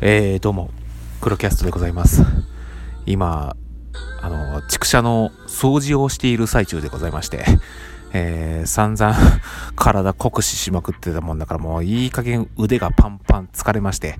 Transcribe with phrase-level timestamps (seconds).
[0.00, 0.70] えー、どうも、
[1.20, 2.22] 黒キャストでございます。
[3.04, 3.56] 今、
[4.22, 7.44] あの、畜舎の掃除をしている最中でございまして、
[8.12, 9.16] えー、散々
[9.74, 14.14] 体酷使しまくってたもんだからもういい加減腕がパンパン疲れまして、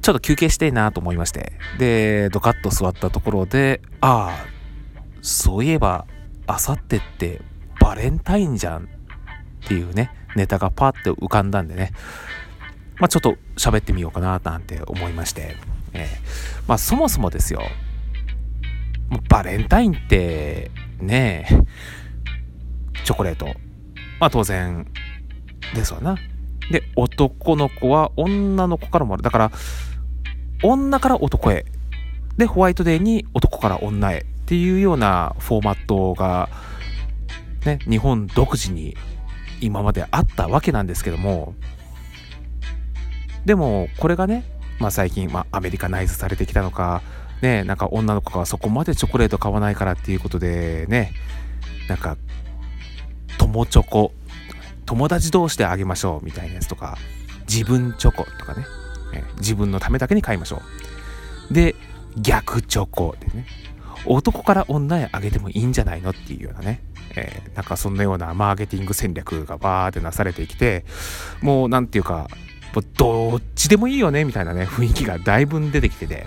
[0.00, 4.46] ちょっと休憩していなと思いまして、で、ドカッと座ったところで、ああ、
[5.20, 6.06] そういえば、
[6.46, 7.42] あさってって
[7.78, 11.92] バレンタインじゃんっていうね、ネタがパーって浮かんだんでね、
[13.02, 15.56] まあ、ちょっと喋ってみようかななんて思いまして、
[15.92, 17.60] えーまあ、そもそもですよ。
[19.28, 20.70] バレンタインって
[21.00, 21.48] ね
[23.04, 23.46] チョコレート。
[24.20, 24.86] まあ当然
[25.74, 26.16] ですわな。
[26.70, 29.24] で男の子は女の子からもある。
[29.24, 29.52] だから
[30.62, 31.66] 女から男へ。
[32.36, 36.48] でホワイトデーに男から女へっていうようなフォーマットが
[37.66, 38.96] ね日本独自に
[39.60, 41.56] 今まであったわけなんですけども。
[43.44, 44.44] でもこれがね、
[44.78, 47.02] まあ、最近、まあ、アメリカナイズされてきたのか
[47.42, 51.12] ねなんか女の子がそこまでチョコレート買わないからっていうことでね
[51.88, 52.16] なんか
[53.38, 54.12] 友チョコ
[54.86, 56.96] 友達同士であげましょうみたいなやつとか
[57.48, 58.64] 自分チョコとかね
[59.38, 60.62] 自分のためだけに買いましょ
[61.50, 61.54] う。
[61.54, 61.74] で
[62.16, 63.46] 逆チョコでね
[64.06, 66.82] 男から女へあげてもいいんじゃないのっていうようなね、
[67.14, 70.84] えーなんかそんなようなマーケティング戦略がバーってなされてきて
[71.42, 72.28] もうなんていうか
[72.80, 76.26] どっちでもいいよねみたいなね雰囲気がだいぶ出てきてて。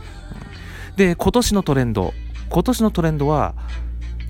[0.95, 2.13] で今年のトレンド
[2.49, 3.53] 今年のトレンドは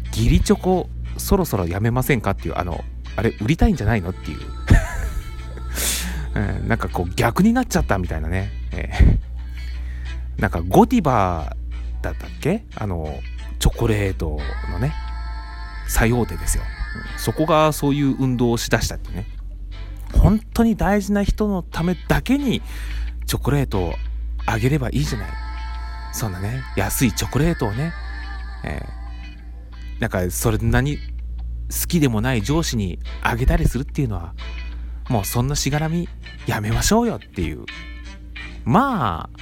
[0.08, 2.84] 義理チョコそろそろやめませんかっていうあの
[3.16, 4.40] あれ売りたいんじゃないのっていう、
[6.36, 11.56] うんなんかこう逆になっちゃったみたいなね、えーなんかゴディバ
[12.02, 12.66] だったっけ？
[12.76, 13.20] あの
[13.60, 14.40] チョコレート
[14.72, 14.94] のね
[15.88, 19.28] 最大手ですよ、うんそこがそういう運動をしだしたってね。
[20.18, 22.62] 本当に大事な人のためだけに
[23.26, 23.94] チョコレートを
[24.46, 25.28] あげればいいじゃない。
[26.14, 27.94] そんなね安いチョコレートをね、
[28.64, 29.06] えー
[30.00, 34.34] なんかそれなに好きでもない上司にあげたりするっていうのは
[35.10, 36.10] もうそんなしがらみ
[36.48, 37.66] やめましょうよっていう。
[38.66, 39.40] まあ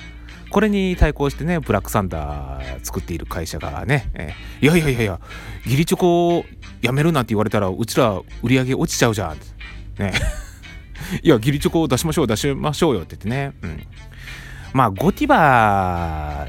[0.51, 5.19] これに対抗してねブラックサンダー作っている会社がね、えーいやいやいやいや
[5.65, 6.45] 義理チョコを
[6.81, 9.37] やめるなんて言われたらうちら売り上げ落ちちゃうじゃん。
[9.97, 10.13] ね。
[11.21, 13.83] いや義理チョコを出しましょう出しましょうよって言ってね、うん、
[14.73, 16.47] まあゴディバ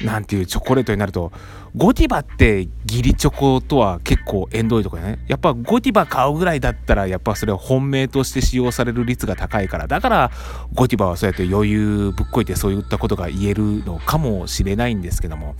[0.00, 1.32] なんていうチョコレートになると
[1.76, 5.18] ゴディバって義理チョコとは結構縁遠いとかね。
[5.28, 9.86] やっぱゴディバ買うぐらいだったらやっぱそれは本命として使用される率が高いから。
[9.86, 10.30] だから
[10.72, 15.54] ゴディバはそうやって余裕ぶっこいてそういったことが言えるのかもしれないんですけども。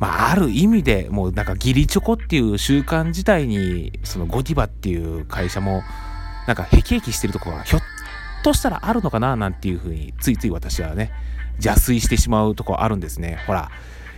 [0.00, 5.84] まあある意味でもうなんか義理チョコっていう習慣自体にそのゴディバっていう会社も
[6.46, 7.82] なんかへきへきしてるところがひょっ
[8.42, 11.12] としたらあるのかななんていうふうについつい私はね
[11.54, 13.38] 邪推してしまうとこあるんですね。
[13.46, 13.70] ほら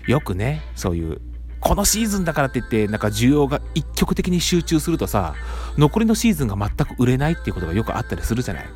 [0.06, 1.20] よくねそういう
[1.60, 5.34] このシーズンだからって言ってなんか需要が一極的に集中するとさ
[5.76, 8.66] 残りのシーズンが全く売れないっていうことがよくあったりするじゃない。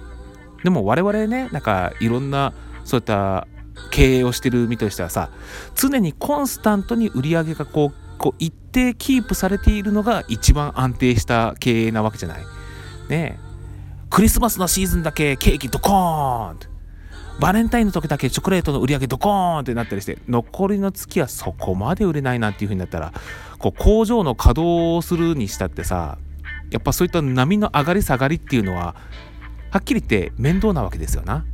[0.65, 2.53] でも我々ねなんかいろんな
[2.85, 3.47] そういった
[3.91, 5.31] 経営をしてる身としてはさ
[5.75, 12.43] 常にコンスタントに売り上げがこうこう一定キープされているのが一番安定した経営なわけじゃない。
[13.11, 13.39] ね。
[14.09, 16.71] クリスマスのシーズンだけケーキドコーンって。
[17.41, 23.15] バレンタインの時だけチョコレートの売り上げドコーンってなったりして残りの月はそこまで売れないなんていう風になったら
[23.59, 26.19] こう工場の稼働をするにしたってさ
[26.71, 28.95] やっぱそういった波の上がり下がりっていうのは
[29.71, 31.47] はっきり言って面倒なわけですよな。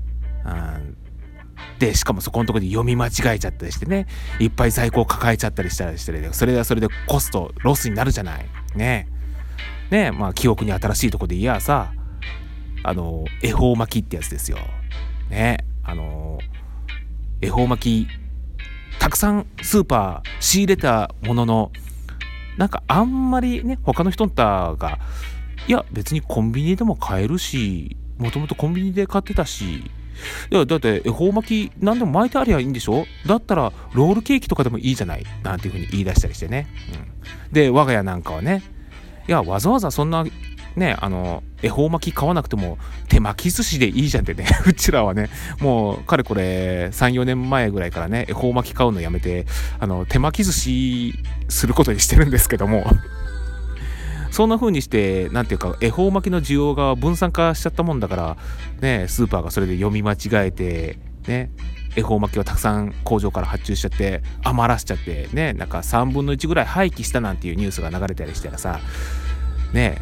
[0.45, 0.97] うん。
[1.78, 4.06] でしかもそこのとこで読み間違えちゃったりしてね
[4.41, 8.47] いっぱい在庫を抱えちゃったりしたりしてそれはそれでコストロスになるじゃない。
[8.75, 9.09] ね。
[9.91, 11.92] ねまあ記憶に新しいとこでいやさ
[12.82, 14.58] あの恵方巻きってやつですよ。
[15.30, 16.38] ねあの
[17.41, 18.08] 恵方巻き
[18.98, 21.72] たくさんスーパー仕入れたものの
[22.56, 24.98] なんかあんまりね他の人たが
[25.68, 29.91] いや別にコンビニでも買えるしもともとコンビニで買ってたしい
[30.50, 33.04] やだって恵方巻き何でも巻いてありゃいいんでしょ？
[33.27, 35.24] だったらロールケーキとかでもいいじゃない？
[35.42, 36.66] なんていうふうに言い出したりしてね、
[37.47, 38.62] うん、で我が家なんかはね
[39.28, 40.25] いやわざわざそんな
[40.77, 42.78] ねあの恵方巻き買わなくても
[43.09, 45.31] 手巻き寿司でいいじゃんってね うちらはね
[45.61, 49.47] もうかれこれ34年前ぐらいからね恵方巻き買うのやめて
[49.81, 51.15] あの手巻き寿司
[51.49, 52.84] することにしてるんですけども。
[54.33, 58.37] そんな風にしてなんていうか恵方巻きの需要が分散化しちゃったもんだから
[58.83, 61.51] ねスーパーがそれで読み間違えてね
[61.97, 68.81] 恵方巻きをたくさん工場から発注しちゃって余らしちゃってねなんか3分の1ぐらい廃棄したなんていうニュースが流れたりしたらさ
[69.72, 69.98] ね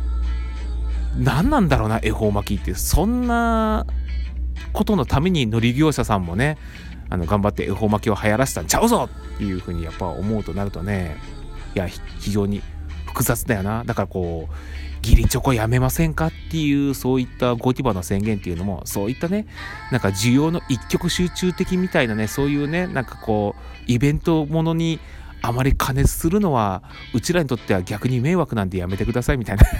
[1.17, 2.75] 何なんだろうな恵方巻きって。
[2.75, 3.87] そんな
[4.73, 6.59] ことのために乗り業者さんもね
[7.09, 11.17] あの頑張って恵方巻きを流行らせたんちゃうぞっていうふうにやっぱ思うとなるとね
[11.77, 12.63] いや非常に
[13.07, 13.85] 複雑だよな。
[13.85, 14.55] だからこう
[15.05, 19.47] 義理チョコやめませんかっていうそういったゴディバの宣言っていうのもそういったね
[19.93, 24.99] なんか需要の一極集中的みたいなねそういうねなんかこうイベントものに
[25.43, 29.65] あまり加熱するのはうちらにとっては逆に迷惑なんでやめてくださいみたいな。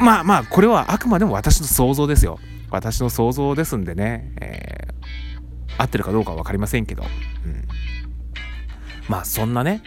[0.00, 2.40] まあまあこれはあくまでも私の想像ですよ。
[2.70, 7.04] 私の想像ですんでね、えー、合ってるかどうかは分かりませんけど、
[7.44, 7.68] うん、
[9.08, 9.82] まあそんなね、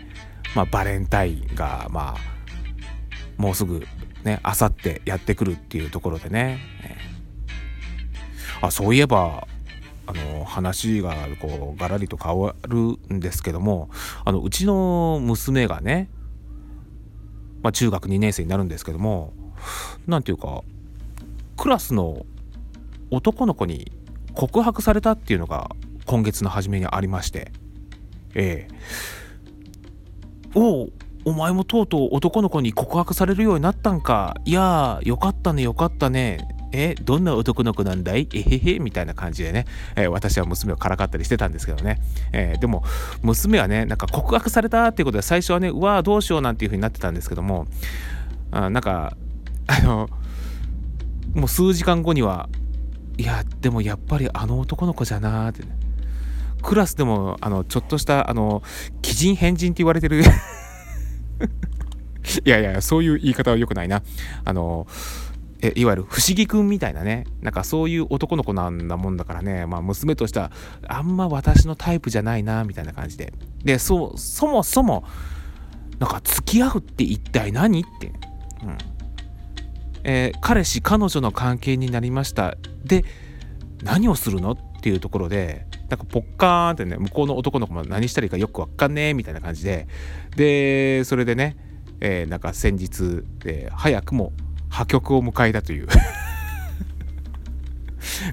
[0.55, 2.32] まあ、バレンタインがまあ
[3.37, 3.85] もうすぐ
[4.23, 6.59] ねあさってやってくるっていうところでね、
[8.61, 9.47] あそういえば
[10.05, 12.77] あの話がこうガラリと変わる
[13.13, 13.89] んですけども
[14.25, 16.09] あのうちの娘がね、
[17.61, 19.33] まあ、中学2年生になるんですけども
[20.07, 20.61] 何ていうか
[21.57, 22.25] クラスの
[23.11, 23.91] 男の子に
[24.33, 25.71] 告白されたっていうのが
[26.05, 27.51] 今月の初めにありまして
[28.35, 28.73] ええ。
[30.55, 30.89] おお
[31.25, 34.35] お前もとうとう男の子に告白されるようになったんか。
[34.45, 36.47] いやーよかったねよかったね。
[36.71, 38.27] えどんな男の子なんだい？
[38.33, 39.65] えへへみたいな感じでね、
[39.95, 42.83] えー、私は娘をからかったりしてたんですけどね、えー、でも
[43.21, 47.67] 娘はねなんか告白されたっていうことで最初はねうわーどうしようなんていう風になってたんですけども。
[48.55, 49.17] あなんか
[49.65, 50.09] あの
[51.33, 52.49] もう数時間後には
[53.17, 55.69] いやでもやっぱりあの男の子じゃなーって、ね、
[56.61, 58.61] クラスでもあのちょっとしたあの
[59.03, 60.23] 鬼人変人って言われてる
[62.45, 64.01] いやいや、そういう言い方は良くないな。
[64.45, 64.87] あの、
[65.61, 70.51] えいわゆる不思議くんみたいなね、なんかそういう男の子なんだもんだからね、まあ娘としては、
[70.87, 73.33] あんま私のタイプじゃないな、みたいな感じで。
[73.63, 75.03] で、そ、そもそも、
[75.99, 78.07] なんか付き合うって一体何って。
[78.63, 78.77] うん。
[80.05, 82.57] えー、彼氏、彼女の関係になりました。
[82.83, 83.05] で、
[83.83, 89.87] 何をするのっていうところで、なんかポッカーンってね向こうの男の子も何したらいいかよくわかんねえみたいな感じで
[90.35, 91.55] でそれでね、
[92.05, 94.33] えー、なんか先日、えー、早くも
[94.69, 95.87] 破局を迎えたという。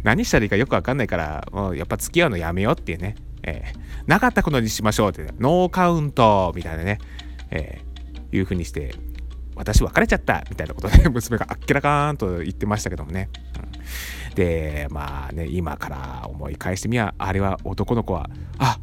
[0.03, 3.15] 何したらいいかよくわかんないからもうやっぱ付き合うのやめようっていうね、
[3.45, 3.79] えー、
[4.09, 6.99] なかったことにしましょうって、ね、ノーカウントみたいなね、
[7.51, 8.93] えー、いうふうにして
[9.55, 13.29] 私別れちゃったみたいなことで 娘があっけらかーんと言ってましたけどもね、
[14.29, 18.29] うん、でまあね今から思い返してみやあれは男の子は
[18.59, 18.81] あ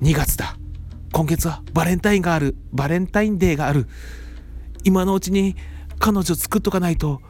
[0.00, 0.56] 2月だ。
[1.14, 3.86] 今月はバレンタインがあるバレンタインデーがある。
[4.82, 5.54] 今のうちに
[6.00, 7.22] 彼女作っとかないと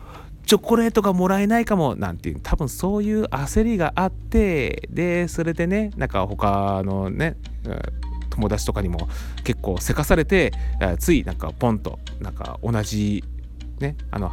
[0.47, 7.37] チョコレートがもらえないかもなんていう多分そういう焦りがあってでそれでねなんか他のね
[8.31, 9.07] 友達とかにも
[9.45, 10.53] 結構せかされて
[10.99, 13.23] ついなんかポンとなんか同じ
[13.81, 14.33] ねあの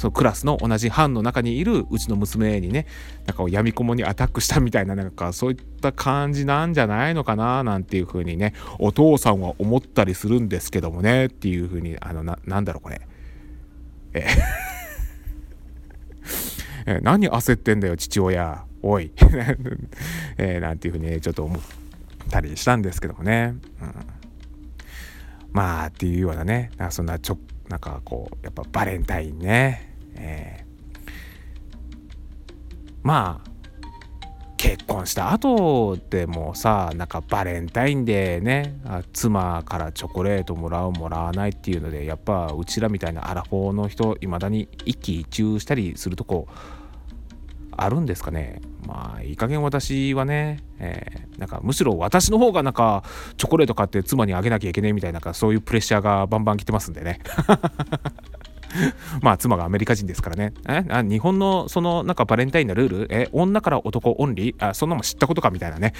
[0.00, 2.86] そのクラスの同じ班の中にいるうちの娘にね
[3.26, 13.02] なんか闇雲にアタックしたみたいななんかそういった感じなんじゃないのかななんていう風にねお父さんは思ったりするんですけどもねっていう風にあのななんだろうこれ。
[14.14, 14.26] え
[16.86, 18.64] え何焦ってんだよ父親。
[18.82, 19.12] おい。
[20.38, 21.60] えー、なんていう風にねちょっと思っ
[22.30, 23.94] たりしたんですけどもね、うん、
[25.52, 27.38] まあっていうようなねなんかそんなちょ
[27.68, 29.89] なんかこうやっぱバレンタインね。
[30.16, 31.10] えー、
[33.02, 33.50] まあ
[34.60, 38.78] 結婚した後でもさなんかバレンタインでね
[39.14, 46.46] 妻からチョコレートもらうもらわないっていうのでやっぱうちらみたいなアラフォーの人いまだに一喜一憂したりするとこ
[47.72, 48.60] あるんですかね。
[48.86, 53.02] まあいい加減私はね、えー、なんかむしろ私の方がなんか
[53.38, 57.20] チョコレート買って妻にあげなきゃいけないみたいなそういうプレッシャーがバンバン来てますんでね。
[59.22, 60.52] まあ妻がアメリカ人ですからね。
[60.68, 60.84] え？
[60.88, 63.06] あ日本のそのなんかバレンタインのルール？
[63.10, 63.28] え？
[63.32, 64.70] 女から男オンリー？
[64.70, 65.50] あそんなも知ったことか？
[65.50, 65.92] みたいなね。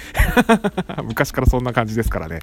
[1.03, 2.39] 昔からそんな感じですからね。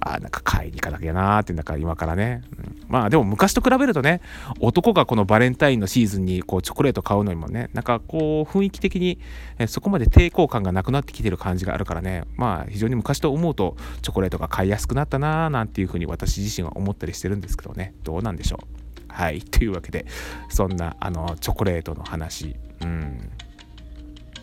[0.00, 2.76] あなんか買いに行かなきゃなーってなんか今からね、うん。
[2.88, 4.20] まあでも昔と比べるとね
[4.58, 9.20] 男がこのバレンタインのシーズンにこうチョコレート買うのにもねなんかこう雰囲気的に
[9.58, 18.66] えそこまで抵抗感がなくなってきてる感じがあるからねまあ非常に昔と思うとチョコレートが買いやすくなったなーなんていうふうに私自身は思ったりしてるんですけどねどうなんでしょう？
[19.12, 19.40] はい。
[19.42, 20.06] というわけで、
[20.48, 22.56] そんな、あの、チョコレートの話。
[22.82, 23.30] うん。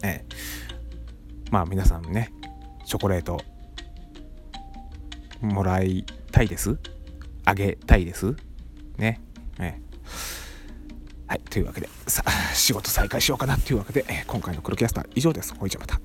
[0.04, 0.26] ええ
[1.50, 2.32] まあ、皆さんね、
[2.86, 3.42] チョコレート、
[5.42, 6.78] もらいたいです？
[7.46, 8.36] あげたいです？
[8.98, 9.22] ね。
[9.60, 9.80] え
[11.28, 11.42] はい。
[11.50, 15.54] というわけで、さあ、仕事再開しようかなというわけで、今回のクロキャスター以上です。
[15.56, 16.00] ほいじゃまた。